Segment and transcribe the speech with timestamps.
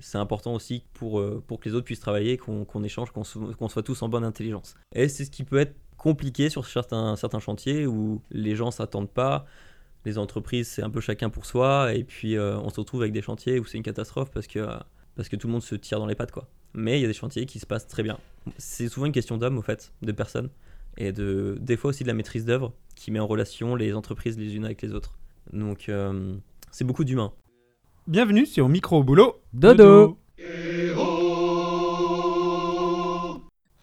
[0.00, 3.22] C'est important aussi pour, euh, pour que les autres puissent travailler, qu'on qu'on échange, qu'on
[3.58, 4.76] qu'on soit tous en bonne intelligence.
[4.94, 9.10] Et c'est ce qui peut être compliqué sur certains, certains chantiers où les gens s'attendent
[9.10, 9.44] pas.
[10.04, 11.92] Les entreprises, c'est un peu chacun pour soi.
[11.94, 14.64] Et puis, euh, on se retrouve avec des chantiers où c'est une catastrophe parce que,
[15.16, 16.30] parce que tout le monde se tire dans les pattes.
[16.30, 16.48] quoi.
[16.74, 18.18] Mais il y a des chantiers qui se passent très bien.
[18.56, 20.50] C'est souvent une question d'hommes, au fait, de personnes.
[20.96, 24.38] Et de, des fois aussi de la maîtrise d'œuvre qui met en relation les entreprises
[24.38, 25.18] les unes avec les autres.
[25.52, 26.36] Donc, euh,
[26.70, 27.32] c'est beaucoup d'humains.
[28.08, 30.16] Bienvenue sur Micro Boulot Dodo.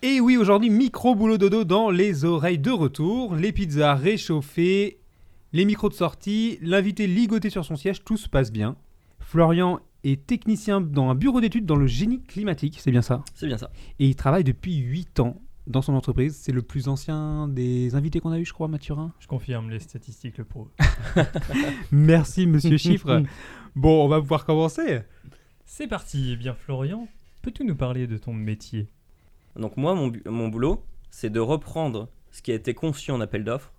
[0.02, 4.98] Et oui, aujourd'hui, Micro Boulot Dodo dans les oreilles de retour, les pizzas réchauffées,
[5.54, 8.78] les micros de sortie, l'invité ligoté sur son siège, tout se passe bien.
[9.20, 13.24] Florian est technicien dans un bureau d'études dans le génie climatique, c'est bien ça?
[13.36, 13.70] C'est bien ça.
[14.00, 16.36] Et il travaille depuis 8 ans dans son entreprise.
[16.36, 19.14] C'est le plus ancien des invités qu'on a eu, je crois, Mathurin.
[19.20, 20.72] Je confirme, les statistiques le prouvent.
[21.92, 23.24] Merci, monsieur Chiffre.
[23.76, 25.02] Bon, on va pouvoir commencer.
[25.66, 26.30] C'est parti.
[26.32, 27.10] Eh bien, Florian,
[27.42, 28.88] peux-tu nous parler de ton métier?
[29.58, 33.44] Donc moi, mon, mon boulot, c'est de reprendre ce qui a été conçu en appel
[33.44, 33.74] d'offres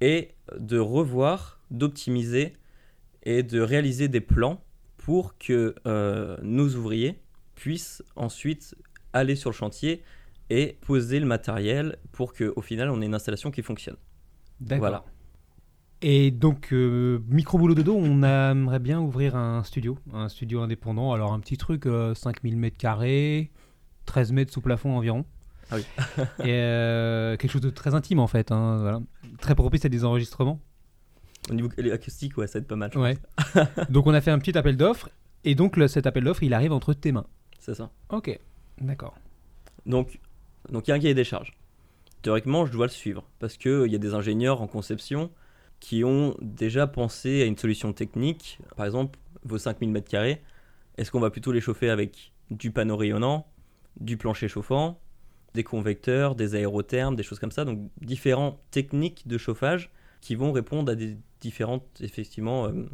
[0.00, 2.52] et de revoir, d'optimiser
[3.24, 4.62] et de réaliser des plans
[4.96, 7.20] pour que euh, nos ouvriers
[7.54, 8.76] puissent ensuite
[9.12, 10.02] aller sur le chantier
[10.50, 13.96] et poser le matériel pour qu'au final, on ait une installation qui fonctionne.
[14.60, 14.80] D'accord.
[14.80, 15.04] Voilà.
[16.02, 21.12] Et donc, euh, Micro Boulot Dodo, on aimerait bien ouvrir un studio, un studio indépendant.
[21.12, 23.50] Alors, un petit truc, euh, 5000 mètres carrés,
[24.06, 25.24] 13 mètres sous plafond environ.
[25.70, 25.84] Ah oui.
[26.40, 28.50] et euh, quelque chose de très intime en fait.
[28.50, 29.00] hein, voilà.
[29.40, 30.58] Très propice à des enregistrements.
[31.50, 32.90] Au niveau acoustique, ouais, ça va être pas mal.
[32.96, 33.16] Ouais.
[33.90, 35.10] donc, on a fait un petit appel d'offres.
[35.44, 37.26] Et donc, le- cet appel d'offres, il arrive entre tes mains.
[37.58, 37.90] C'est ça.
[38.10, 38.38] Ok,
[38.80, 39.14] d'accord.
[39.86, 40.18] Donc,
[40.68, 41.56] donc il y a un cahier des charges.
[42.22, 45.30] Théoriquement, je dois le suivre parce qu'il y a des ingénieurs en conception
[45.80, 48.58] qui ont déjà pensé à une solution technique.
[48.76, 50.38] Par exemple, vos 5000 m2,
[50.98, 53.46] est-ce qu'on va plutôt les chauffer avec du panneau rayonnant,
[53.98, 55.00] du plancher chauffant,
[55.54, 57.64] des convecteurs, des aérothermes, des choses comme ça?
[57.64, 59.90] Donc, différentes techniques de chauffage
[60.20, 62.86] qui vont répondre à des différentes, effectivement, euh,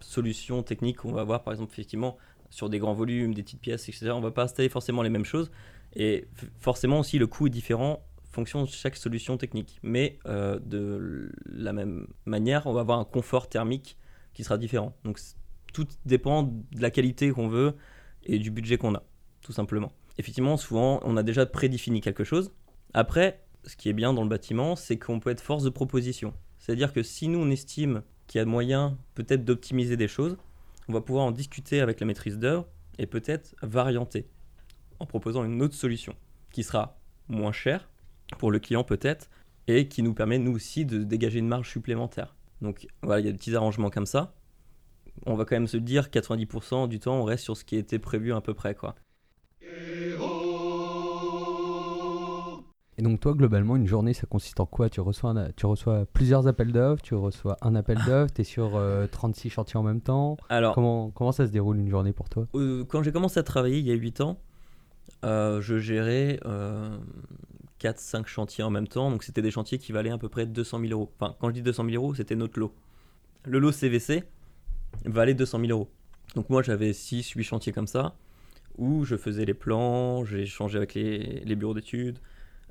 [0.00, 2.16] solutions techniques qu'on va avoir, par exemple, effectivement,
[2.48, 4.10] sur des grands volumes, des petites pièces, etc.
[4.12, 5.50] On va pas installer forcément les mêmes choses.
[5.94, 6.28] Et
[6.58, 9.78] forcément aussi, le coût est différent en fonction de chaque solution technique.
[9.82, 13.96] Mais euh, de la même manière, on va avoir un confort thermique
[14.32, 14.96] qui sera différent.
[15.04, 15.18] Donc
[15.72, 17.74] tout dépend de la qualité qu'on veut
[18.24, 19.02] et du budget qu'on a,
[19.42, 19.92] tout simplement.
[20.18, 22.52] Effectivement, souvent, on a déjà prédéfini quelque chose.
[22.92, 26.34] Après, ce qui est bien dans le bâtiment, c'est qu'on peut être force de proposition.
[26.58, 30.36] C'est-à-dire que si nous, on estime qu'il y a moyen peut-être d'optimiser des choses,
[30.88, 32.66] on va pouvoir en discuter avec la maîtrise d'œuvre
[32.98, 34.26] et peut-être varianter
[35.00, 36.14] en proposant une autre solution
[36.52, 37.88] qui sera moins chère
[38.38, 39.28] pour le client peut-être
[39.66, 42.34] et qui nous permet nous aussi de dégager une marge supplémentaire.
[42.60, 44.34] Donc voilà, il y a des petits arrangements comme ça.
[45.26, 47.98] On va quand même se dire 90% du temps on reste sur ce qui était
[47.98, 48.94] prévu à peu près quoi.
[52.98, 54.90] Et donc toi, globalement, une journée, ça consiste en quoi?
[54.90, 58.44] Tu reçois, un- tu reçois plusieurs appels d'offres, tu reçois un appel d'offres, tu es
[58.44, 60.36] sur euh, 36 chantiers en même temps?
[60.50, 62.46] Alors Comment, comment ça se déroule une journée pour toi?
[62.54, 64.49] Euh, quand j'ai commencé à travailler il y a 8 ans, euh,
[65.22, 66.38] je gérais
[67.80, 69.10] 4-5 chantiers en même temps.
[69.10, 71.12] Donc c'était des chantiers qui valaient à peu près 200 000 euros.
[71.18, 72.74] Enfin, quand je dis 200 000 euros, c'était notre lot.
[73.44, 74.24] Le lot CVC
[75.04, 75.90] valait 200 000 euros.
[76.34, 78.14] Donc moi j'avais 6-8 chantiers comme ça,
[78.78, 82.18] où je faisais les plans, échangé avec les, les bureaux d'études,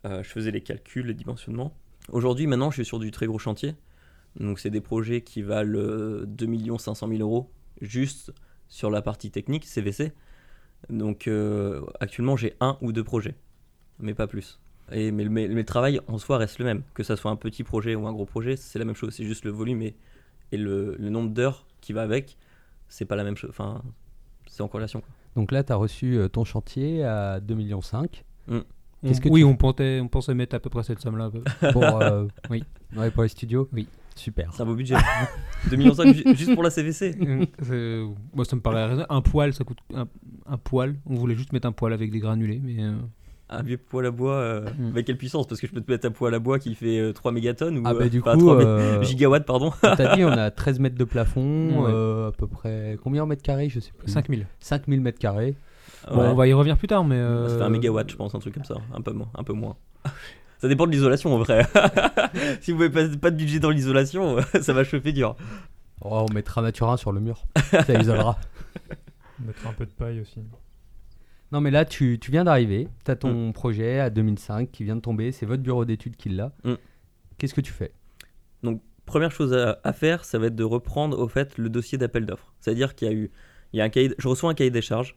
[0.05, 1.75] euh, je faisais les calculs, les dimensionnements.
[2.11, 3.75] Aujourd'hui maintenant je suis sur du très gros chantier.
[4.39, 7.51] Donc c'est des projets qui valent euh, 2 500 000 euros
[7.81, 8.31] juste
[8.67, 10.13] sur la partie technique CVC.
[10.89, 13.35] Donc euh, actuellement j'ai un ou deux projets,
[13.99, 14.59] mais pas plus.
[14.91, 17.35] Et, mais, le- mais le travail en soi reste le même, que ça soit un
[17.35, 19.95] petit projet ou un gros projet, c'est la même chose, c'est juste le volume et,
[20.51, 22.37] et le, le nombre d'heures qui va avec,
[22.87, 23.83] c'est pas la même chose, enfin
[24.47, 25.01] c'est en corrélation.
[25.01, 25.09] quoi.
[25.35, 27.81] Donc là, tu as reçu euh, ton chantier à 2,5 millions.
[28.47, 28.63] On-
[29.07, 31.29] Qu'est-ce que oui, tu- on pensait, on pensait mettre à peu près cette somme-là.
[31.71, 32.63] pour, euh, Oui.
[32.97, 33.87] ouais, pour les studios Oui.
[34.19, 34.49] Super.
[34.53, 34.95] C'est un beau budget.
[35.69, 35.93] 2 millions
[36.35, 37.15] juste pour la CVC.
[37.17, 37.45] Mm,
[38.33, 39.07] Moi, ça me paraît raisonnable.
[39.09, 40.07] Un poil, ça coûte un,
[40.45, 40.95] un poil.
[41.05, 42.93] On voulait juste mettre un poil avec des granulés, mais euh,
[43.49, 44.87] Un vieux poêle à bois, euh, Mm.
[44.89, 46.99] avec quelle puissance Parce que je peux te mettre un poêle à bois qui fait
[46.99, 49.71] euh, 3 mégatonnes ou Ah bah euh, du coup, 3 mé- euh, gigawatts, pardon.
[49.81, 51.91] t'as dit on a 13 mètres de plafond, Ouais.
[51.91, 54.11] euh, à peu près combien en mètres carrés Je sais plus.
[54.11, 54.47] 5000.
[54.59, 55.55] 5000 mètres carrés.
[56.11, 56.27] Bon, Ouais.
[56.27, 57.15] on va y revenir plus tard, mais.
[57.15, 58.75] euh, Ça fait un mégawatt, je pense, un truc comme ça.
[58.93, 59.29] Un peu moins.
[59.35, 59.75] Un peu moins.
[60.59, 61.65] Ça dépend de l'isolation en vrai.
[62.61, 65.35] si vous n'avez pas, pas de budget dans l'isolation, ça va chauffer dur.
[66.01, 68.37] Oh, on mettra Maturin sur le mur, ça isolera.
[69.39, 70.41] Mettre un peu de paille aussi.
[71.51, 74.95] Non mais là tu, tu viens d'arriver, tu as ton projet à 2005 qui vient
[74.95, 76.51] de tomber, c'est votre bureau d'études qui l'a.
[76.63, 76.73] Mm.
[77.37, 77.91] Qu'est-ce que tu fais?
[79.05, 82.27] Première chose à, à faire, ça va être de reprendre au fait le dossier d'appel
[82.27, 82.53] d'offres.
[82.59, 83.31] C'est-à-dire qu'il y a eu,
[83.73, 85.15] il y a un cahier, je reçois un cahier des charges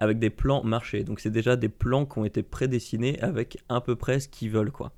[0.00, 1.04] avec des plans marchés.
[1.04, 4.50] Donc c'est déjà des plans qui ont été prédessinés avec à peu près ce qu'ils
[4.50, 4.92] veulent quoi.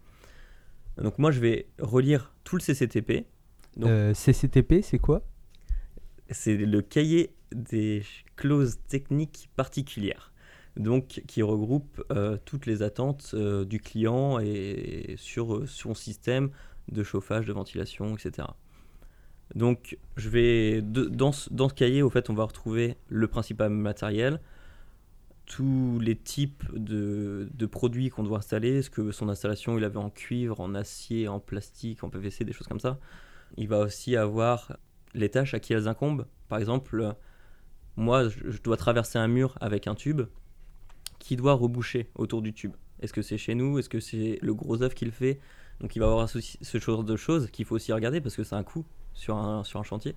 [0.96, 3.26] Donc moi je vais relire tout le CCTP.
[3.76, 5.22] Donc- Euh, CCTP, c'est quoi?
[6.30, 8.02] C'est le cahier des
[8.36, 10.32] clauses techniques particulières.
[10.76, 16.50] Donc qui regroupe euh, toutes les attentes euh, du client et sur son système
[16.90, 18.48] de chauffage, de ventilation, etc.
[19.54, 23.28] Donc je vais de- dans, ce, dans ce cahier au fait on va retrouver le
[23.28, 24.40] principal matériel,
[25.46, 29.98] tous les types de, de produits qu'on doit installer, ce que son installation il avait
[29.98, 32.98] en cuivre, en acier, en plastique, en PVC, des choses comme ça.
[33.56, 34.76] Il va aussi avoir
[35.14, 36.26] les tâches à qui elles incombent.
[36.48, 37.14] Par exemple,
[37.96, 40.22] moi je dois traverser un mur avec un tube
[41.18, 42.74] qui doit reboucher autour du tube.
[43.00, 43.78] Est-ce que c'est chez nous?
[43.78, 45.40] Est-ce que c'est le gros œuf qui le fait?
[45.80, 48.44] Donc il va avoir ce, ce genre de choses qu'il faut aussi regarder parce que
[48.44, 50.14] c'est un coût sur un, sur un chantier.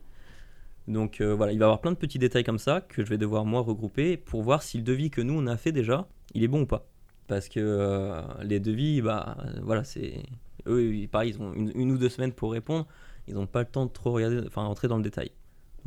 [0.87, 3.09] Donc euh, voilà, il va y avoir plein de petits détails comme ça que je
[3.09, 6.07] vais devoir moi regrouper pour voir si le devis que nous on a fait déjà,
[6.33, 6.87] il est bon ou pas.
[7.27, 10.23] Parce que euh, les devis, bah voilà, c'est
[10.67, 12.87] eux, pareil, ils ont une, ou deux semaines pour répondre.
[13.27, 15.31] Ils n'ont pas le temps de trop regarder, enfin entrer dans le détail.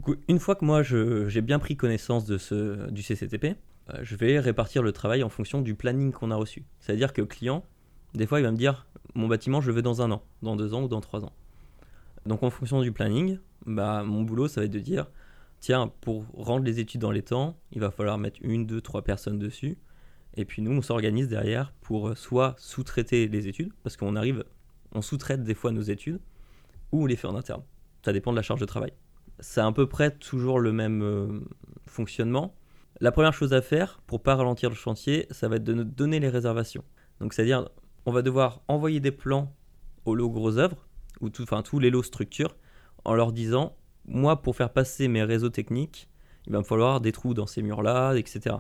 [0.03, 3.57] Coup, une fois que moi j'ai bien pris connaissance de ce, du CCTP,
[3.91, 6.65] euh, je vais répartir le travail en fonction du planning qu'on a reçu.
[6.81, 7.65] C'est-à-dire que le client,
[8.15, 10.57] des fois, il va me dire mon bâtiment, je le veux dans un an, dans
[10.57, 11.33] deux ans ou dans trois ans.
[12.27, 15.07] Donc en fonction du planning, bah, mon boulot, ça va être de dire,
[15.61, 19.03] tiens, pour rendre les études dans les temps, il va falloir mettre une, deux, trois
[19.03, 19.79] personnes dessus.
[20.35, 24.45] Et puis nous, on s'organise derrière pour euh, soit sous-traiter les études, parce qu'on arrive,
[24.93, 26.21] on sous-traite des fois nos études,
[26.93, 27.63] ou on les fait en interne.
[28.05, 28.93] Ça dépend de la charge de travail.
[29.41, 31.41] C'est à peu près toujours le même euh,
[31.87, 32.55] fonctionnement.
[33.01, 35.85] La première chose à faire pour pas ralentir le chantier, ça va être de nous
[35.85, 36.85] donner les réservations.
[37.21, 37.69] Donc c'est-à-dire,
[38.07, 39.55] on va devoir envoyer des plans
[40.05, 40.87] aux lots gros œuvres,
[41.21, 42.57] ou enfin tous les lots structures,
[43.05, 46.09] en leur disant, moi pour faire passer mes réseaux techniques,
[46.47, 48.57] il va me falloir des trous dans ces murs-là, etc.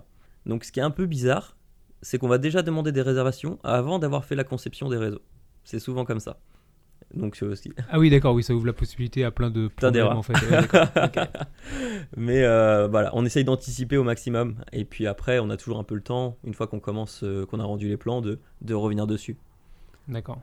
[0.46, 1.56] Donc ce qui est un peu bizarre,
[2.02, 5.22] c'est qu'on va déjà demander des réservations avant d'avoir fait la conception des réseaux.
[5.64, 6.38] C'est souvent comme ça.
[7.14, 7.72] Donc c'est aussi.
[7.90, 10.18] Ah oui, d'accord, oui, ça ouvre la possibilité à plein de Plein problèmes d'erreurs.
[10.18, 10.34] en fait.
[10.34, 11.26] Ouais, d'accord.
[12.16, 14.56] Mais euh, voilà, on essaye d'anticiper au maximum.
[14.72, 17.46] Et puis après, on a toujours un peu le temps, une fois qu'on commence, euh,
[17.46, 19.36] qu'on a rendu les plans, de, de revenir dessus.
[20.06, 20.40] D'accord.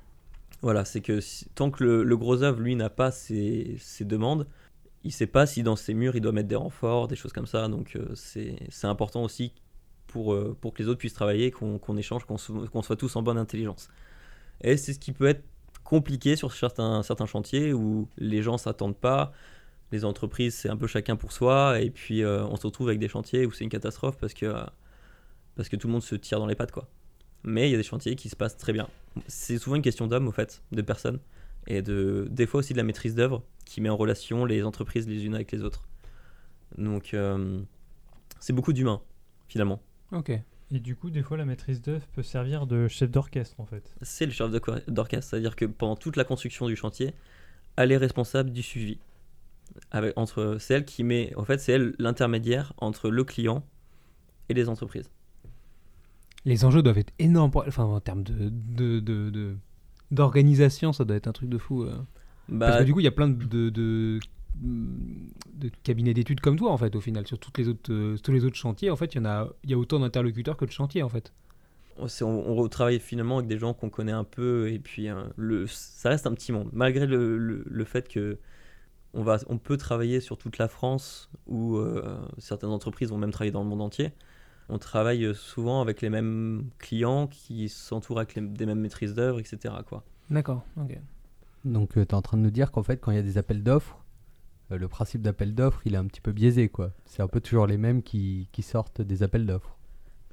[0.66, 4.48] Voilà, c'est que si- tant que le, gros œuvre, lui, n'a pas ses, demandes,
[5.04, 7.46] il sait pas si dans ses murs, il doit mettre des renforts, des choses comme
[7.46, 7.68] ça.
[7.68, 9.54] Donc euh, c'est important aussi
[10.08, 12.38] pour, euh, pour que les autres puissent travailler, qu'on échange, qu'on
[12.82, 13.90] soit tous en bonne intelligence.
[14.62, 15.44] Et c'est ce qui peut être
[15.84, 19.34] compliqué sur certains, certains chantiers où les gens s'attendent pas.
[19.92, 21.80] Les entreprises, c'est un peu chacun pour soi.
[21.82, 24.52] Et puis euh, on se retrouve avec des chantiers où c'est une catastrophe parce que,
[25.56, 26.72] parce que tout le monde se tire dans les pattes.
[26.72, 26.90] quoi.
[27.46, 28.90] Mais il y a des chantiers qui se passent très bien.
[29.28, 31.20] C'est souvent une question d'hommes, au fait, de personnes.
[31.68, 35.08] Et de, des fois aussi de la maîtrise d'œuvre qui met en relation les entreprises
[35.08, 35.88] les unes avec les autres.
[36.78, 37.62] Donc euh,
[38.40, 39.02] c'est beaucoup d'humains,
[39.48, 39.82] finalement.
[40.12, 40.32] Ok.
[40.72, 43.96] Et du coup, des fois, la maîtrise d'œuvre peut servir de chef d'orchestre, en fait.
[44.02, 44.50] c'est le chef
[44.88, 45.30] d'orchestre.
[45.30, 47.14] C'est-à-dire que pendant toute la construction du chantier,
[47.76, 48.98] elle est responsable du suivi.
[49.92, 53.64] Avec, entre, c'est elle qui met, en fait, c'est elle l'intermédiaire entre le client
[54.50, 55.10] et les entreprises.
[56.46, 59.56] Les enjeux doivent être énormes, pour- enfin en termes de
[60.12, 61.84] d'organisation, ça doit être un truc de fou.
[61.84, 61.96] euh.
[62.48, 64.20] Bah, Parce que du coup, il y a plein de, de,
[65.84, 68.46] cabinets d'études comme toi en fait au final sur toutes les autres euh, tous les
[68.46, 70.72] autres chantiers en fait il y en a il y a autant d'interlocuteurs que de
[70.72, 71.34] chantiers en fait
[71.98, 76.10] on, on travaille finalement avec des gens qu'on connaît un peu et puis le, ça
[76.10, 76.70] reste un petit monde.
[76.74, 78.38] Malgré le, le- le fait que
[79.14, 83.32] on, va, on peut travailler sur toute la France ou euh, certaines entreprises vont même
[83.32, 84.12] travailler dans le monde entier,
[84.70, 89.40] on travaille souvent avec les mêmes clients qui s'entourent avec les- des mêmes maîtrises d'œuvre,
[89.40, 89.74] etc.
[89.88, 90.04] Quoi.
[90.30, 90.98] d'accord ok
[91.66, 93.38] Donc tu es en train de nous dire qu'en fait, quand il y a des
[93.38, 94.00] appels d'offres,
[94.72, 96.92] euh, le principe d'appel d'offres, il est un petit peu biaisé, quoi.
[97.06, 99.78] C'est un peu toujours les mêmes qui, qui sortent des appels d'offres.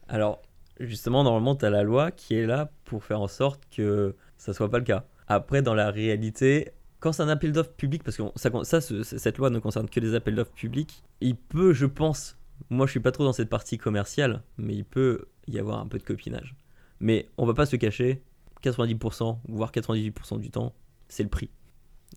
[0.08, 0.40] Alors,
[0.80, 4.52] justement, normalement, tu as la loi qui est là pour faire en sorte que ça
[4.54, 5.04] soit pas le cas.
[5.28, 6.70] Après, dans la réalité,
[7.00, 9.88] quand c'est un appel d'offres public, parce que ça, ça, ce- cette loi ne concerne
[9.88, 12.36] que les appels d'offres publics, il peut, je pense,
[12.71, 15.87] moi je suis pas trop dans cette partie commerciale, mais il peut y avoir un
[15.87, 16.54] peu de copinage.
[17.00, 18.23] Mais on va pas se cacher,
[18.62, 20.73] 90%, voire 98% du temps,
[21.09, 21.50] c'est le prix.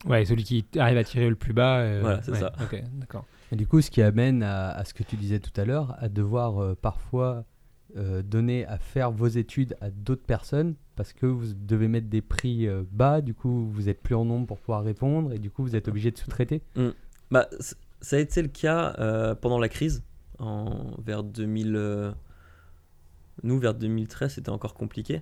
[0.06, 2.52] ouais celui qui arrive à tirer le plus bas euh, Voilà, c'est ouais, ça.
[2.62, 5.60] ok d'accord Et du coup, ce qui amène à, à ce que tu disais tout
[5.60, 7.46] à l'heure, à devoir euh, parfois
[7.98, 12.22] euh, donner à faire vos études à d'autres personnes parce que vous devez mettre des
[12.22, 15.50] prix euh, bas, du coup vous êtes plus en nombre pour pouvoir répondre et du
[15.50, 16.62] coup vous êtes obligé de sous-traiter.
[17.32, 20.04] Bah, c- ça a été le cas euh, pendant la crise,
[20.40, 21.76] en, vers 2000.
[21.76, 22.12] euh,
[23.44, 25.22] nous, vers 2013, c'était encore compliqué.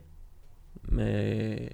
[0.91, 1.69] Mais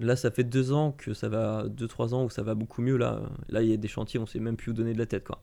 [0.00, 2.82] là, ça fait deux ans que ça va, deux, trois ans où ça va beaucoup
[2.82, 2.96] mieux.
[2.96, 5.06] Là, là il y a des chantiers, on sait même plus où donner de la
[5.06, 5.24] tête.
[5.24, 5.40] Quoi.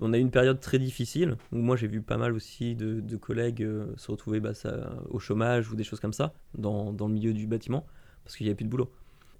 [0.00, 3.16] On a eu une période très difficile où moi j'ai vu pas mal aussi de,
[3.16, 4.52] collègues euh, se retrouver bah,
[5.08, 7.86] au chômage ou des choses comme ça dans, dans le milieu du bâtiment
[8.24, 8.90] parce qu'il n'y avait plus de boulot.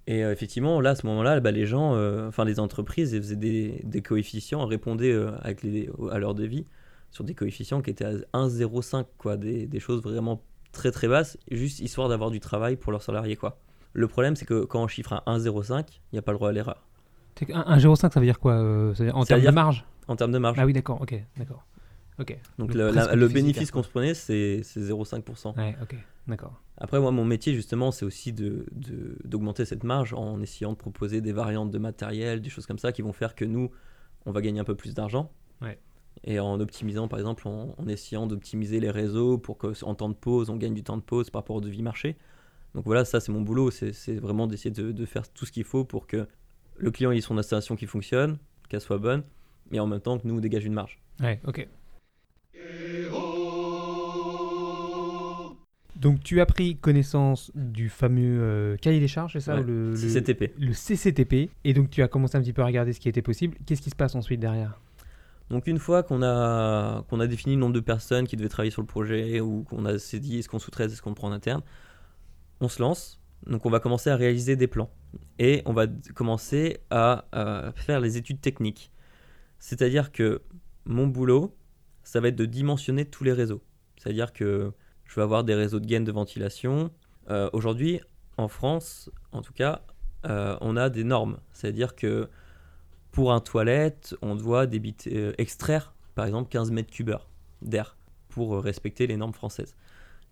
[0.07, 1.93] Et euh, effectivement, là, à ce moment-là, bah, les gens,
[2.27, 6.67] enfin les entreprises, elles faisaient des, des coefficients, répondaient avec les, à leur devis
[7.13, 10.43] sur des coefficients qui étaient à 1,05, quoi, des, des choses vraiment
[10.73, 13.59] très très basses, juste histoire d'avoir du travail pour leurs salariés, quoi.
[13.93, 16.49] Le problème, c'est que quand on chiffre à 1,05, il n'y a pas le droit
[16.49, 16.85] à l'erreur.
[17.39, 19.43] C'est que un- un 0,5, ça veut dire quoi euh, ça veut dire En termes
[19.43, 19.85] de marge?
[20.09, 20.59] En termes de marge.
[20.59, 21.65] Ah oui, d'accord, ok, d'accord.
[22.19, 23.81] Donc Donc le, la- bénéfice quoi.
[23.81, 25.57] qu'on se prenait, c'est c'est 0,5%.
[25.57, 25.97] Ouais, ok,
[26.29, 26.63] d'accord.
[26.79, 30.77] Après, moi, mon métier, justement, c'est aussi de- de- d'augmenter cette marge en essayant de
[30.77, 33.71] proposer des variantes de matériel, des choses comme ça, qui vont faire que nous,
[34.25, 35.33] on va gagner un peu plus d'argent.
[35.63, 35.79] Ouais.
[36.25, 40.15] Et en optimisant, par exemple, en, en essayant d'optimiser les réseaux pour qu'en temps de
[40.15, 42.17] pause, on gagne du temps de pause par rapport au devis marché.
[42.75, 43.71] Donc voilà, ça, c'est mon boulot.
[43.71, 46.27] C'est vraiment d'essayer de, de faire tout ce qu'il faut pour que
[46.79, 48.39] le client ait son installation qui fonctionne,
[48.69, 49.25] qu'elle soit bonne,
[49.71, 51.01] mais en même temps que nous, on dégage une marge.
[51.21, 51.69] Ouais, ok.
[55.97, 59.95] Donc tu as pris connaissance du fameux euh, cahier des charges, c'est ça Ouais, le-
[59.95, 60.53] CCTP.
[60.59, 63.23] le CCTP, et donc tu as commencé un petit peu à regarder ce qui était
[63.23, 63.57] possible.
[63.67, 64.81] Qu'est-ce qui se passe ensuite derrière?
[65.53, 68.71] Donc une fois qu'on a, qu'on a défini le nombre de personnes qui devaient travailler
[68.71, 71.61] sur le projet ou qu'on s'est dit est-ce qu'on sous-traite, est-ce qu'on prend en interne,
[72.63, 73.21] on se lance.
[73.47, 74.91] Donc on va commencer à réaliser des plans
[75.39, 78.93] et on va commencer à, euh, faire les études techniques.
[79.59, 80.41] C'est-à-dire que
[80.87, 81.55] mon boulot,
[82.03, 83.63] ça va être de dimensionner tous les réseaux.
[83.99, 84.73] C'est-à-dire que
[85.05, 86.91] je vais avoir des réseaux de gaines de ventilation.
[87.29, 88.01] Euh, Aujourd'hui,
[88.39, 89.83] en France, en tout cas,
[90.25, 91.37] euh, on a des normes.
[91.53, 92.31] C'est-à-dire que
[93.13, 97.29] pour un toilette, on doit débiter, euh, extraire, par exemple, 15 mètres cubes heure
[97.61, 97.97] d'air
[98.31, 99.77] pour euh, respecter les normes françaises.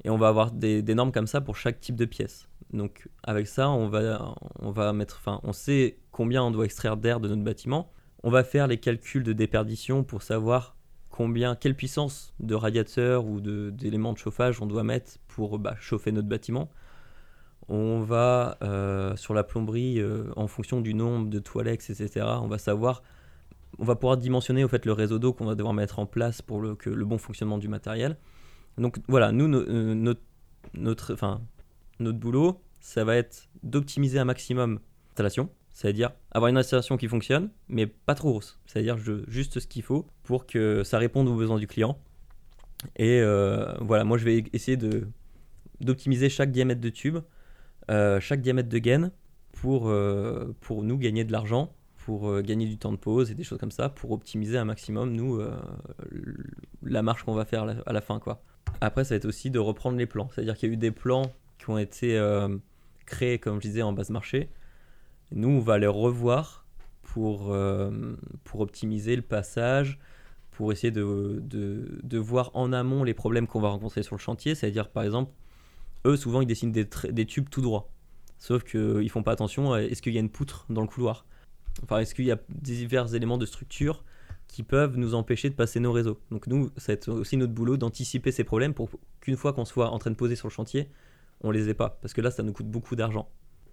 [0.02, 2.48] Et on va avoir des, normes comme ça pour chaque type de pièce.
[2.72, 6.96] Donc avec ça, on va, on va mettre, enfin, on sait combien on doit extraire
[6.96, 7.92] d'air de notre bâtiment.
[8.22, 10.76] On va faire les calculs de déperdition pour savoir
[11.10, 16.12] combien, quelle puissance de radiateur ou d'éléments de, chauffage on doit mettre pour bah, chauffer
[16.12, 16.70] notre bâtiment.
[17.72, 22.26] On va euh, sur la plomberie, euh, en fonction du nombre de toilettes, etc.
[22.42, 23.02] On va savoir,
[23.78, 26.42] on va pouvoir dimensionner au fait le réseau d'eau qu'on va devoir mettre en place
[26.42, 28.16] pour le, que le bon fonctionnement du matériel.
[28.76, 30.14] Donc voilà, nous, no- euh,
[30.74, 31.42] notre, enfin,
[32.00, 37.50] notre boulot, ça va être d'optimiser un maximum l'installation, c'est-à-dire avoir une installation qui fonctionne,
[37.68, 38.96] mais pas trop grosse, c'est-à-dire
[39.28, 41.98] juste ce qu'il faut pour que ça réponde aux besoins du client.
[42.96, 43.22] Et
[43.80, 44.78] voilà, moi je vais essayer
[45.80, 47.18] d'optimiser chaque diamètre de tube,
[48.20, 49.10] chaque diamètre de gaine
[49.52, 53.34] pour, euh, pour nous gagner de l'argent, pour euh, gagner du temps de pause et
[53.34, 55.54] des choses comme ça, pour optimiser un maximum, nous, euh,
[56.82, 58.18] la marche qu'on va faire à la, fin.
[58.18, 58.42] quoi.
[58.80, 60.28] Après, ça va être aussi de reprendre les plans.
[60.32, 62.56] C'est-à-dire qu'il y a eu des plans qui ont été euh,
[63.06, 64.48] créés, comme je disais, en base marché.
[65.32, 66.64] Nous, on va les revoir
[67.02, 69.98] pour, euh, pour optimiser le passage,
[70.52, 74.20] pour essayer de, de, de voir en amont les problèmes qu'on va rencontrer sur le
[74.20, 74.54] chantier.
[74.54, 75.32] C'est-à-dire, par exemple,
[76.06, 77.90] eux, souvent, ils dessinent des, tubes tout droits.
[78.38, 81.26] Sauf qu'ils font pas attention à est-ce qu'il y a une poutre dans le couloir
[81.84, 84.04] Enfin, est-ce qu'il y a divers éléments de structure
[84.48, 87.52] qui peuvent nous empêcher de passer nos réseaux Donc, nous, ça va être aussi notre
[87.52, 88.90] boulot d'anticiper ces problèmes pour
[89.20, 90.88] qu'une fois qu'on soit en train de poser sur le chantier,
[91.42, 91.98] on les ait pas.
[92.02, 93.28] Parce que là, ça nous coûte beaucoup d'argent.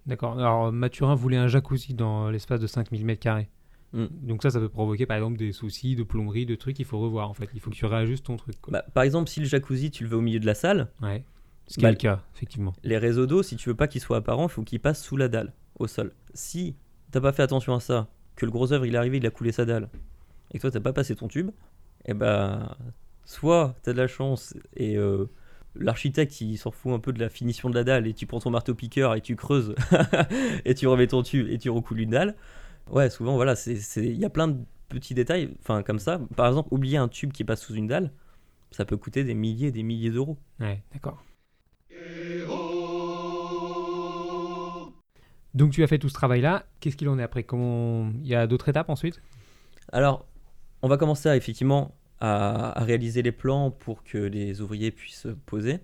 [0.06, 0.38] D'accord.
[0.38, 3.46] Alors Mathurin voulait un jacuzzi dans l'espace de 5000 m2.
[3.92, 4.06] Mm.
[4.22, 6.98] Donc ça, ça peut provoquer par exemple des soucis de plomberie, de trucs qu'il faut
[6.98, 7.48] revoir en fait.
[7.54, 8.60] Il faut que tu réajustes ton truc.
[8.60, 8.72] quoi.
[8.72, 11.24] Bah, par exemple, si le jacuzzi, tu le veux au milieu de la salle, Ouais.
[11.68, 12.74] Ce qui Bah, est le cas, effectivement.
[12.82, 15.16] les réseaux d'eau, si tu veux pas qu'ils soient apparents, il faut qu'ils passent sous
[15.16, 16.12] la dalle, au sol.
[16.34, 16.74] Si
[17.12, 19.30] t'as pas fait attention à ça, que le gros œuvre il est arrivé, il a
[19.30, 19.88] coulé sa dalle,
[20.52, 21.50] et que toi t'as pas passé ton tube,
[22.06, 22.74] et ben
[23.24, 25.26] soit t'as de la chance et euh,
[25.74, 28.40] l'architecte il s'en fout un peu de la finition de la dalle et tu prends
[28.40, 29.74] ton marteau piqueur et tu creuses
[30.64, 32.34] et tu remets ton tube et tu recoules une dalle.
[32.90, 33.54] Ouais, souvent voilà,
[33.96, 34.56] il y a plein de
[34.88, 36.18] petits détails, enfin comme ça.
[36.36, 38.10] Par exemple, oublier un tube qui passe sous une dalle,
[38.70, 40.38] ça peut coûter des milliers et des milliers d'euros.
[40.60, 41.22] Ouais, d'accord.
[45.54, 46.66] Donc tu as fait tout ce travail-là.
[46.78, 47.44] Qu'est-ce qu'il en est après?
[47.52, 49.20] Il y a d'autres étapes ensuite?
[49.90, 50.24] Alors,
[50.82, 55.80] on va commencer effectivement à, à réaliser les plans pour que les ouvriers puissent poser.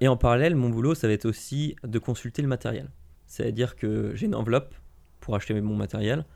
[0.00, 2.90] Et en parallèle, mon boulot, ça va être aussi de consulter le matériel.
[3.26, 4.74] C'est-à-dire que j'ai une enveloppe
[5.20, 6.26] pour acheter mon matériel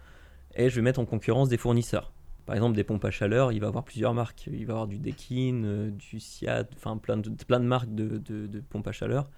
[0.54, 2.13] et je vais mettre en concurrence des fournisseurs.
[2.46, 4.48] Par exemple, des pompes à chaleur, il va avoir plusieurs marques.
[4.52, 8.18] Il va avoir du Dekin, euh, du Siat, enfin plein de, plein de marques de,
[8.18, 9.30] de- pompes à chaleur.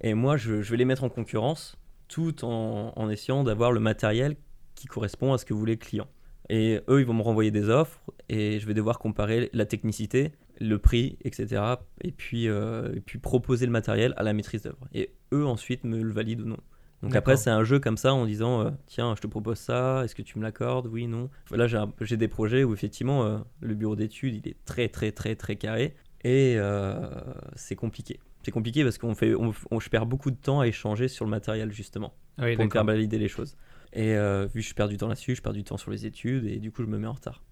[0.00, 4.36] Et moi, je, vais les mettre en concurrence tout en, en essayant d'avoir le matériel
[4.74, 6.08] qui correspond à ce que voulait le client.
[6.50, 10.32] Et eux, ils vont me renvoyer des offres et je vais devoir comparer la technicité,
[10.60, 11.62] le prix, etc.
[12.02, 14.86] Et puis, euh, et puis proposer le matériel à la maîtrise d'œuvre.
[14.92, 16.58] Et eux, ensuite, me le valident ou non.
[17.04, 20.02] Donc après, c'est un jeu comme ça en disant euh, tiens, je te propose ça,
[20.04, 20.86] est-ce que tu me l'accordes?
[20.88, 21.30] Oui, non.
[21.50, 21.66] Là,
[22.00, 25.56] j'ai des projets où effectivement euh, le bureau d'études il est très, très, très, très
[25.56, 25.94] carré
[26.24, 27.08] et euh,
[27.54, 28.18] c'est compliqué.
[28.42, 31.24] C'est compliqué parce qu'on fait, on, on- je perds beaucoup de temps à échanger sur
[31.24, 33.56] le matériel justement Ah oui, pour faire valider les choses.
[33.92, 34.14] Et
[34.52, 36.58] vu que je perds du temps là-dessus, je perds du temps sur les études et
[36.58, 37.42] du coup je me mets en retard.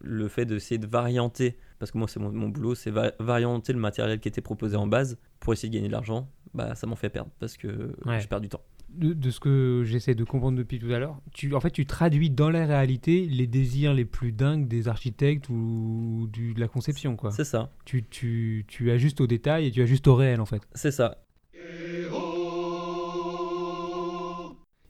[0.00, 3.72] Le fait d'essayer de varianter, parce que moi c'est mon, mon boulot, c'est va- varianter
[3.72, 6.86] le matériel qui était proposé en base pour essayer de gagner de l'argent, bah ça
[6.86, 8.20] m'en fait perdre parce que Ouais.
[8.20, 8.62] je perds du temps.
[8.94, 11.86] De, de ce que j'essaie de comprendre depuis tout à l'heure, tu, en fait, tu
[11.86, 16.68] traduis dans la réalité les désirs les plus dingues des architectes ou du, de la
[16.68, 17.30] conception, quoi.
[17.30, 20.62] C'est ça, Tu, tu, tu ajustes au détail et tu ajustes au réel, en fait.
[20.74, 21.16] c'est ça.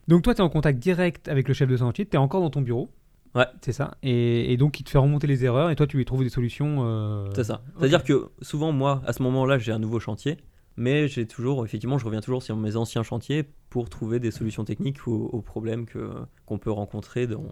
[0.09, 2.40] Donc toi, tu es en contact direct avec le chef de chantier, tu es encore
[2.40, 2.90] dans ton bureau.
[3.35, 3.47] Ouais.
[3.62, 3.97] C'est ça.
[4.02, 6.28] Et, et donc, il te fait remonter les erreurs et toi, tu lui trouves des
[6.28, 6.78] solutions.
[6.85, 7.62] euh, C'est ça.
[7.78, 10.37] C'est-à-dire que souvent, moi, à ce moment-là, j'ai un nouveau chantier,
[10.76, 14.64] mais j'ai toujours, effectivement, je reviens toujours sur mes anciens chantiers pour trouver des solutions
[14.64, 16.10] techniques aux, aux problèmes que,
[16.46, 17.44] qu'on peut rencontrer dans-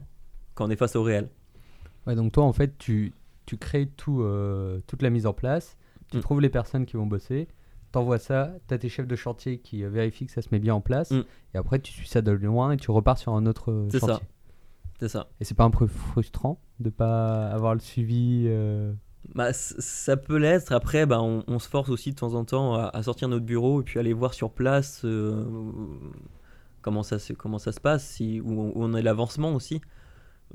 [0.54, 1.28] quand on est face au réel.
[2.06, 3.12] Ouais, donc toi, en fait, tu,
[3.46, 5.76] tu crées tout, euh, toute la mise en place,
[6.10, 6.20] tu Mm.
[6.20, 7.48] trouves les personnes qui vont bosser,
[7.92, 10.74] t'envoies ça, t'as tes chefs de chantier qui euh, vérifient que ça se met bien
[10.74, 11.24] en place, Mm.
[11.54, 13.98] et après tu suis ça de loin et tu repars sur un autre euh, C'est
[14.00, 14.06] ça.
[14.06, 14.26] chantier.
[14.98, 15.28] C'est ça.
[15.40, 18.92] Et c'est pas un peu frustrant de pas avoir le suivi euh,
[19.34, 20.72] Bah, ça peut l'être.
[20.72, 23.84] Après, bah, on, se force aussi de temps en temps à, sortir notre bureau et
[23.84, 25.44] puis aller voir sur place euh,
[26.82, 29.80] comment, ça, se- comment ça se passe, si, où, on- où est l'avancement aussi.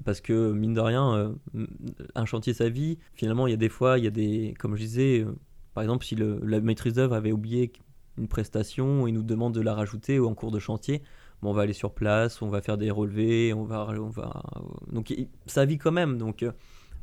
[0.05, 1.15] Parce que, mine de rien,
[1.55, 1.67] euh,
[2.15, 4.53] un chantier sa vie, finalement, il y a des fois, il y a des.
[4.59, 5.35] Comme je disais, euh,
[5.73, 7.71] par exemple, si le- la maîtrise d'œuvre avait oublié
[8.17, 11.01] une prestation et nous demande de la rajouter en cours de chantier,
[11.41, 13.87] bon, on va aller sur place, on va faire des relevés, on va.
[13.99, 14.43] On va
[14.91, 15.13] donc,
[15.47, 16.17] ça vit quand même.
[16.17, 16.45] Donc.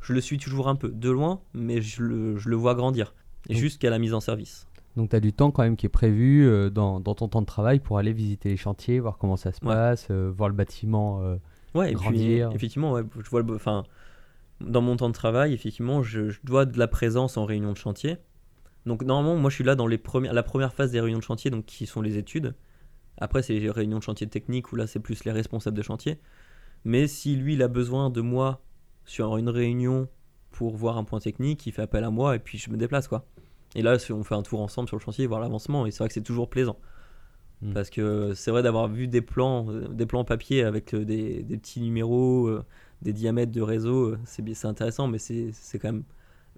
[0.03, 3.15] Je le suis toujours un peu, de loin, mais je le, je le vois grandir.
[3.49, 4.67] Et jusqu'à la mise en service.
[4.95, 7.41] Donc tu as du temps quand même qui est prévu euh, dans, dans ton temps
[7.41, 9.73] de travail pour aller visiter les chantiers, voir comment ça se Ouais.
[9.73, 11.21] passe, euh, voir le bâtiment.
[11.23, 11.37] euh,
[11.73, 12.47] Ouais, et Grandir.
[12.49, 13.83] puis effectivement, ouais, je vois le, enfin,
[14.61, 17.77] dans mon temps de travail, effectivement, je, je dois de la présence en réunion de
[17.77, 18.17] chantier.
[18.85, 21.23] Donc normalement, moi, je suis là dans les premières, la première phase des réunions de
[21.23, 22.53] chantier, donc qui sont les études.
[23.17, 26.19] Après, c'est les réunions de chantier techniques où là, c'est plus les responsables de chantier.
[26.85, 28.61] Mais si lui, il a besoin de moi
[29.05, 30.07] sur une réunion
[30.51, 33.07] pour voir un point technique, il fait appel à moi et puis je me déplace,
[33.07, 33.25] quoi.
[33.75, 35.85] Et là, on fait un tour ensemble sur le chantier, voir l'avancement.
[35.85, 36.77] Et c'est vrai que c'est toujours plaisant.
[37.61, 37.73] Mm.
[37.73, 41.41] Parce que c'est vrai d'avoir vu des plans, euh, des plans papier avec euh, des,
[41.41, 42.63] des petits numéros, euh,
[43.01, 46.03] des diamètres de réseau, c'est intéressant, mais c'est quand même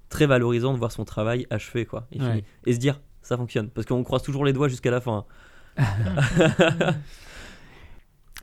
[0.09, 2.07] très valorisant de voir son travail achevé, quoi.
[2.11, 2.21] Et.
[2.21, 2.43] Ouais.
[2.65, 3.69] Et se dire, ça fonctionne.
[3.69, 5.25] Parce qu'on croise toujours les doigts jusqu'à la fin.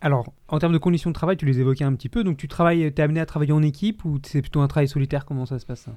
[0.02, 2.24] Alors, en termes de conditions de travail, tu les évoquais un petit peu.
[2.24, 5.24] Donc, tu travailles, es amené à travailler en équipe ou c'est plutôt un travail solitaire?
[5.24, 5.92] Comment ça se passe ça?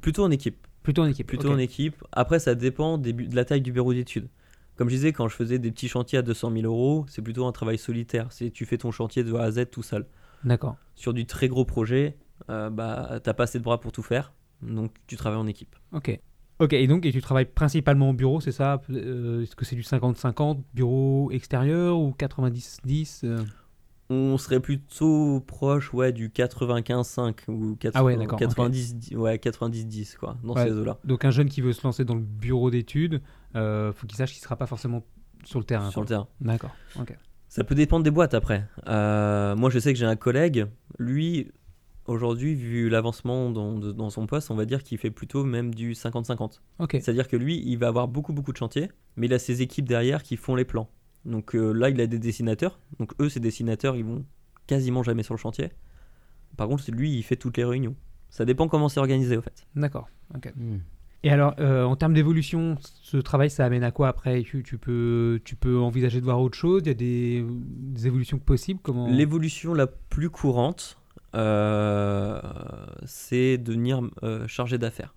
[0.00, 0.64] Plutôt en équipe.
[0.84, 1.26] Plutôt en équipe.
[1.26, 1.96] Plutôt en équipe.
[2.12, 4.28] Après, ça dépend des de la taille du bureau d'études.
[4.76, 7.46] Comme je disais, quand je faisais des petits chantiers à 200 000 euros, c'est plutôt
[7.46, 8.28] un travail solitaire.
[8.30, 10.06] C'est tu fais ton chantier de A à Z tout seul.
[10.44, 10.76] D'accord.
[10.94, 12.16] Sur du très gros projet,
[12.48, 14.32] euh, bah, t'as pas assez de bras pour tout faire.
[14.62, 15.74] Donc, tu travailles en équipe.
[15.92, 16.20] Ok.
[16.60, 19.76] Ok, et donc, et tu travailles principalement au bureau, c'est ça Euh, Est-ce que c'est
[19.76, 23.38] du 50-50, bureau extérieur ou 90-10 euh
[24.10, 30.16] On serait plutôt proche ouais, du 95-5 ou 80, Ah ouais, d'accord, 90, ouais, 90-10
[30.16, 30.64] quoi, dans Ouais.
[30.64, 30.98] ces eaux-là.
[31.04, 33.20] Donc, un jeune qui veut se lancer dans le bureau d'études,
[33.54, 35.04] euh, faut qu'il sache qu'il sera pas forcément
[35.44, 35.90] sur le terrain.
[35.90, 36.02] Sur quoi.
[36.02, 36.28] le terrain.
[36.40, 36.74] D'accord.
[36.98, 37.16] Ok.
[37.50, 38.66] Ça peut dépendre des boîtes après.
[38.88, 40.66] Euh, moi, je sais que j'ai un collègue,
[40.98, 41.50] lui,
[42.08, 46.60] aujourd'hui, vu l'avancement dans, son poste, on va dire qu'il fait plutôt même du 50-50.
[46.78, 46.92] Ok.
[46.92, 49.88] C'est-à-dire que lui, il va avoir beaucoup, beaucoup de chantiers, mais il a ses équipes
[49.88, 50.88] derrière qui font les plans.
[51.24, 52.80] Donc euh, là, il a des dessinateurs.
[52.98, 54.24] Donc eux, ces dessinateurs, ils vont
[54.66, 55.70] quasiment jamais sur le chantier.
[56.56, 57.94] Par contre, c'est lui, il fait toutes les réunions.
[58.30, 59.66] Ça dépend comment c'est organisé, au fait.
[59.74, 60.08] D'accord.
[60.56, 60.78] Hmm.
[61.24, 64.42] Et alors, euh, en termes d'évolution, ce travail, ça amène à quoi après?
[64.42, 66.82] Tu, tu peux, tu peux envisager de voir autre chose?
[66.84, 68.80] Il y a des, des évolutions possibles?
[68.82, 69.08] Comment?
[69.08, 70.97] L'évolution la plus courante,
[73.04, 75.14] c'est devenir euh, chargé d'affaires.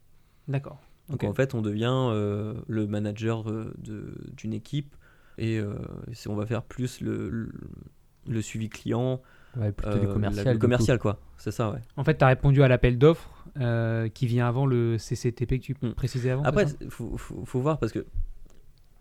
[0.48, 0.80] D'accord.
[1.10, 4.96] Donc en fait, on devient euh, le manager euh, de- d'une équipe
[5.38, 5.76] et euh,
[6.28, 7.52] on va faire plus le, le,
[8.28, 9.22] le suivi client,
[9.58, 10.46] Ouais, plutôt euh, du commercial.
[10.46, 10.62] le du coup.
[10.62, 11.20] commercial quoi.
[11.38, 11.80] C'est ça, ouais.
[11.98, 15.64] En fait, tu as répondu à l'appel d'offres euh, qui vient avant le CCTP que
[15.64, 15.92] tu Hmm.
[15.92, 18.06] précisais avant Après, il faut, faut- faut voir parce que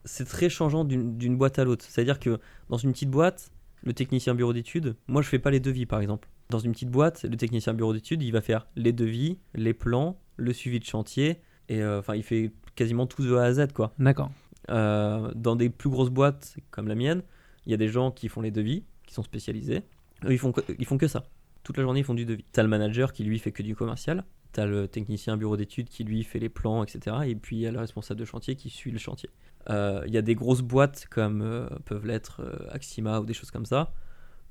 [0.04, 1.84] c'est très changeant d'une d'une boîte à l'autre.
[1.88, 3.52] C'est-à-dire que dans une petite boîte,
[3.84, 6.28] le technicien bureau d'études, moi je fais pas les devis par exemple.
[6.50, 10.18] Dans une petite boîte, le technicien bureau d'études, il va faire les devis, les plans,
[10.36, 13.72] le suivi de chantier, et euh, enfin il fait quasiment tout de A à Z
[13.72, 13.92] quoi.
[13.98, 14.30] D'accord.
[14.70, 17.22] Euh, dans des plus grosses boîtes comme la mienne,
[17.66, 19.82] il y a des gens qui font les devis, qui sont spécialisés.
[20.24, 21.24] Eux, ils font que, ils font que ça.
[21.62, 22.44] Toute la journée, ils font du devis.
[22.52, 24.24] T'as le manager qui lui fait que du commercial.
[24.52, 27.16] T'as le technicien bureau d'études qui lui fait les plans, etc.
[27.26, 29.30] Et puis il y a le responsable de chantier qui suit le chantier.
[29.68, 33.34] Euh, Il y a des grosses boîtes comme euh, peuvent l'être euh, Axima ou des
[33.34, 33.92] choses comme ça,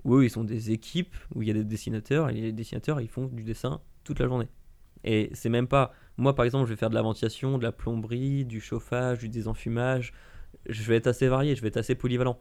[0.03, 3.01] où eux, ils sont des équipes, où il y a des dessinateurs, et les dessinateurs,
[3.01, 4.47] ils font du dessin toute la journée.
[5.03, 5.93] Et c'est même pas.
[6.17, 9.29] Moi, par exemple, je vais faire de la ventilation, de la plomberie, du chauffage, du
[9.29, 10.13] désenfumage.
[10.67, 12.38] Je vais être assez varié, je vais être assez polyvalent.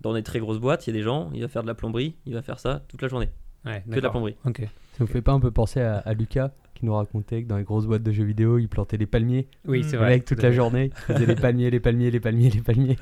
[0.00, 1.74] Dans des très grosses boîtes, il y a des gens, il va faire de la
[1.74, 3.28] plomberie, il va faire ça toute la journée.
[3.64, 4.36] Ouais, Que de la plomberie.
[4.44, 4.60] Ok.
[4.98, 7.56] Ça vous fait pas un peu penser à, à Lucas qui nous racontait que dans
[7.56, 9.46] les grosses boîtes de jeux vidéo, il plantait des palmiers?
[9.64, 10.08] Oui, c'est Le vrai.
[10.10, 12.98] mec, toute la journée, il faisait les palmiers, les palmiers, les palmiers, les palmiers.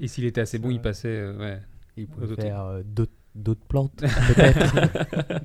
[0.00, 1.08] Et s'il était assez bon, il passait.
[1.08, 1.60] euh, ouais.
[1.96, 3.96] Il pouvait faire euh, d'autres d'autres plantes,
[4.34, 4.74] peut-être.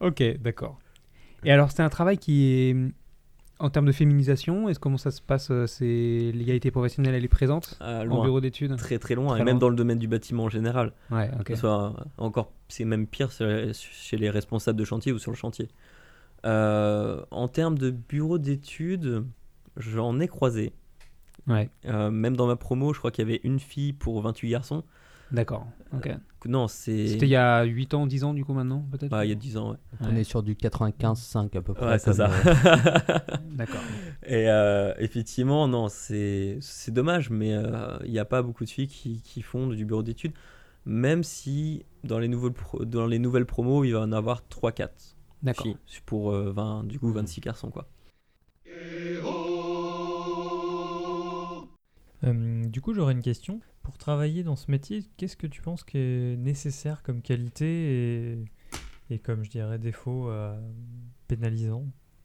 [0.00, 0.78] Ok, d'accord.
[1.44, 2.76] Et alors, c'est un travail qui est.
[3.58, 5.84] En termes de féminisation, est-ce comment ça se passe euh, C'est
[6.34, 8.74] l'égalité professionnelle, elle est présente Ah, en bureau d'études?
[8.76, 9.60] Très très loin, Très et même loin.
[9.60, 10.92] dans le domaine du bâtiment en général.
[11.12, 11.44] Ouais, ok.
[11.44, 15.30] Que ce soit euh, encore, c'est même pire chez les responsables de chantier ou sur
[15.30, 15.68] le chantier.
[16.44, 19.24] Euh, en termes de bureau d'études,
[19.76, 20.72] j'en ai croisé.
[21.46, 24.48] Ouais, Euh, même dans ma promo, je crois qu'il y avait une fille pour 28
[24.50, 24.82] garçons.
[25.32, 25.66] D'accord.
[25.94, 26.10] Ok.
[26.46, 27.06] Non, c'est.
[27.08, 29.10] C'était il y a 8 ans, 10 ans, du coup, maintenant, peut-être?
[29.10, 29.76] Bah, il y a 10 ans, ouais.
[30.00, 30.20] On Ouais.
[30.20, 31.86] est sur du 95-5 à peu près.
[31.86, 32.30] Ouais, c'est ça.
[32.30, 33.18] euh,
[33.52, 33.80] D'accord.
[34.26, 38.70] Et euh, effectivement, non, c'est c'est dommage, mais euh, il n'y a pas beaucoup de
[38.70, 40.32] filles qui, qui font du bureau d'études,
[40.84, 44.88] même si dans les, nouveaux pro- dans les nouvelles promos, il va en avoir 3-4
[45.42, 45.64] D'accord.
[45.64, 47.70] filles pour euh, 20, du coup 26 garçons.
[47.70, 47.86] Quoi.
[52.24, 53.60] Euh, du coup, j'aurais une question.
[53.82, 58.38] Pour travailler dans ce métier, qu'est-ce que tu penses qui est nécessaire comme qualité
[59.10, 60.58] et, comme je dirais défaut euh,
[61.26, 61.84] pénalisant?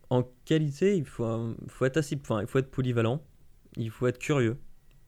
[0.09, 1.25] En qualité, il faut,
[1.81, 3.21] être assez, enfin, il faut être polyvalent,
[3.75, 4.57] il faut être curieux,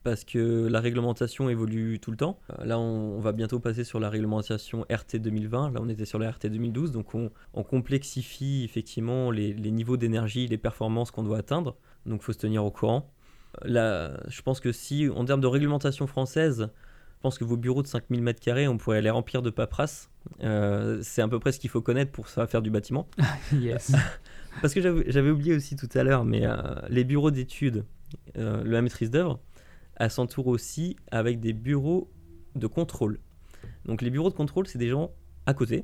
[0.04, 2.40] parce que la réglementation évolue tout le temps.
[2.60, 5.72] Euh, Là, on, va bientôt passer sur la réglementation RT 2020.
[5.72, 7.30] Là, on était sur la RT 2012, donc on,
[7.64, 11.78] complexifie effectivement les, les niveaux d'énergie, les performances qu'on doit atteindre.
[12.06, 13.14] Donc, faut se tenir au courant.
[13.66, 16.70] Je pense que si, en termes de réglementation française,
[17.20, 20.10] je pense que vos bureaux de 5000 m2, on pourrait les remplir de paperasse.
[20.42, 23.10] Euh, c'est à peu près ce qu'il faut connaître pour faire du bâtiment.
[23.54, 23.92] Yes.
[24.62, 26.56] Parce que j'avais j'avais oublié aussi tout à l'heure, mais euh,
[26.88, 27.86] les bureaux d'études,
[28.38, 29.42] euh, la maîtrise d'œuvre,
[29.98, 32.10] elle s'entoure aussi avec des bureaux
[32.56, 33.20] de contrôle.
[33.84, 35.12] Donc les bureaux de contrôle, c'est des gens
[35.46, 35.84] à côté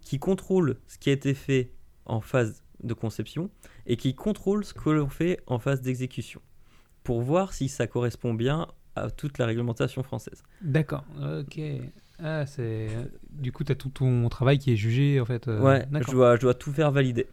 [0.00, 1.72] qui contrôlent ce qui a été fait
[2.06, 3.50] en phase de conception
[3.86, 6.40] et qui contrôlent ce que l'on fait en phase d'exécution
[7.04, 10.42] pour voir si ça correspond bien à toute la réglementation française.
[10.60, 11.04] D'accord.
[11.40, 11.60] Ok.
[12.18, 12.88] Ah, c'est.
[13.30, 15.48] Du coup, tu as tout ton travail qui est jugé, en fait.
[15.48, 16.14] euh, ouais, je D'accord.
[16.14, 17.26] dois, je dois tout faire valider.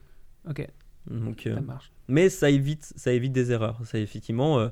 [0.50, 0.68] Ok,
[1.08, 1.92] Donc, euh, ça marche.
[2.08, 3.80] Mais ça évite, ça évite des erreurs.
[3.86, 4.70] Ça, effectivement, euh,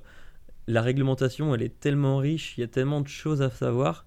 [0.68, 4.06] la réglementation, elle est tellement riche, il y a tellement de choses à savoir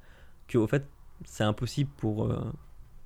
[0.51, 0.85] qu'au fait,
[1.25, 2.41] c'est impossible pour, euh,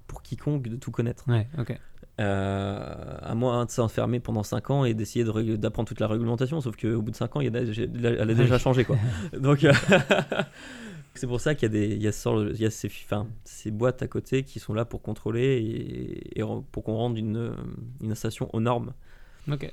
[0.06, 1.28] pour quiconque de tout connaître.
[1.28, 1.78] Ouais, ok.
[2.20, 6.60] Euh, à moins de s'enfermer pendant 5 ans et d'essayer de d'apprendre toute la réglementation,
[6.60, 8.84] sauf qu'au bout de 5 ans, il y en a- elle a déjà changé.
[8.84, 8.96] Quoi.
[9.36, 9.72] Donc, euh,
[11.14, 12.88] c'est pour ça qu'il y a, des, il y a, ce- il y a ces,
[12.88, 15.56] enfin, ces boîtes à côté qui sont là pour contrôler
[16.34, 17.52] et, et pour qu'on rende une,
[18.00, 18.92] une installation aux normes.
[19.50, 19.72] Ok.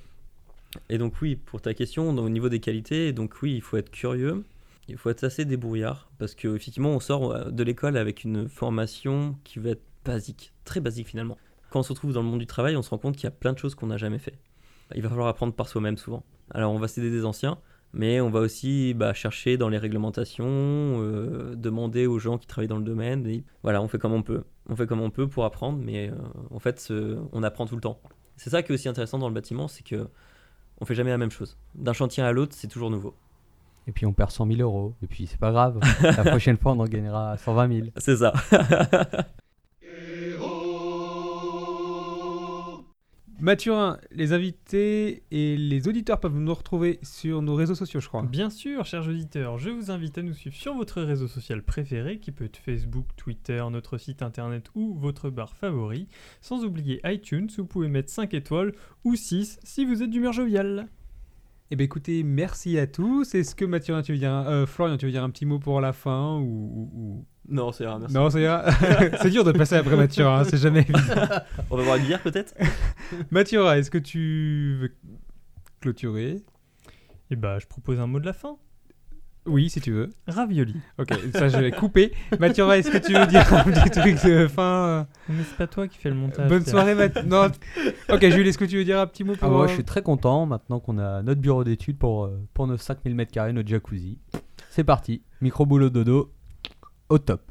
[0.89, 3.91] Et donc oui, pour ta question, au niveau des qualités, donc oui, il faut être
[3.91, 4.43] curieux,
[4.87, 8.47] il faut être assez débrouillard, parce que effectivement, on sort euh, de l'école avec une
[8.49, 11.37] formation qui va être basique, très basique finalement.
[11.71, 13.27] Quand on se retrouve dans le monde du travail, on se rend compte qu'il y
[13.27, 14.37] a plein de choses qu'on n'a jamais fait.
[14.93, 16.23] Il va falloir apprendre par soi-même souvent.
[16.53, 17.57] Alors on va s'aider des anciens,
[17.93, 22.67] mais on va aussi bah, chercher dans les réglementations, euh, demander aux gens qui travaillent
[22.67, 23.25] dans le domaine.
[23.25, 24.43] Et voilà, on fait comme on peut.
[24.67, 26.15] On fait comme on peut pour apprendre, mais euh,
[26.51, 26.93] en fait,
[27.31, 28.01] on apprend tout le temps.
[28.35, 30.09] C'est ça qui est aussi intéressant dans le bâtiment, c'est que
[30.81, 31.57] on fait jamais la même chose.
[31.75, 33.15] D'un chantier à l'autre, c'est toujours nouveau.
[33.87, 34.93] Et puis on perd 100 000 euros.
[35.01, 35.79] Et puis c'est pas grave.
[36.01, 37.87] La prochaine fois, on en gagnera 120 000.
[37.97, 38.33] C'est ça.
[43.41, 48.21] Mathurin, les invités et les auditeurs peuvent nous retrouver sur nos réseaux sociaux, je crois.
[48.21, 52.19] Bien sûr, chers auditeurs, je vous invite à nous suivre sur votre réseau social préféré,
[52.19, 56.07] qui peut être Facebook, Twitter, notre site internet ou votre bar favori.
[56.39, 58.73] Sans oublier iTunes, vous pouvez mettre 5 étoiles
[59.03, 60.87] ou 6 si vous êtes d'humeur joviale.
[61.71, 63.33] Eh bien écoutez, merci à tous.
[63.33, 65.57] Est-ce que Mathurin, tu veux dire, un- euh, Florian, tu veux dire un petit mot
[65.57, 68.15] pour la fin ou- non, c'est rare, merci.
[68.15, 68.65] Non, ça ira.
[69.21, 70.99] c'est dur de passer après Mathurin, hein, c'est jamais évident.
[71.69, 72.53] On va voir une bière peut-être
[73.31, 74.91] Mathurin, est-ce que tu veux
[75.81, 76.41] clôturer?
[77.29, 78.57] Et bah, je propose un mot de la fin.
[79.47, 80.11] Oui, si tu veux.
[80.27, 80.75] Ravioli.
[80.99, 82.11] Ok, ça je vais couper.
[82.39, 85.07] Mathurin, est-ce que tu veux dire un petit truc de fin?
[85.27, 86.47] Mais c'est pas toi qui fais le montage.
[86.47, 87.25] Bonne soirée, Math.
[87.25, 87.49] Non.
[88.09, 89.47] Ok, Jules, est-ce que tu veux dire un petit mot pour.
[89.47, 92.39] Ah, moi, euh, je suis très content maintenant qu'on a notre bureau d'études pour, euh,
[92.53, 94.19] pour nos 5000 m2, notre jacuzzi.
[94.69, 95.23] C'est parti.
[95.41, 96.31] Micro boulot dodo.
[97.11, 97.41] Au top.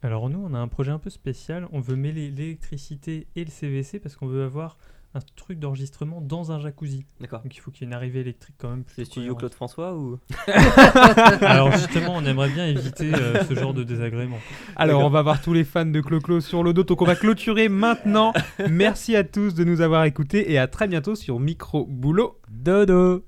[0.00, 1.66] Alors nous, on a un projet un peu spécial.
[1.72, 4.78] On veut mêler l'électricité et le CVC parce qu'on veut avoir
[5.14, 7.04] un truc d'enregistrement dans un jacuzzi.
[7.20, 7.42] D'accord.
[7.42, 8.84] Donc il faut qu'il y ait une arrivée électrique quand même.
[8.94, 9.34] C'est studio.
[9.34, 10.20] Claude François ou
[11.40, 14.38] Alors justement, on aimerait bien éviter euh, ce genre de désagrément.
[14.76, 16.84] Alors, on va voir tous les fans de Clo-Clo sur le dos.
[16.84, 18.32] Donc, on va clôturer maintenant.
[18.70, 22.40] Merci à tous de nous avoir écoutés et à très bientôt sur Micro Boulot.
[22.48, 23.24] Dodo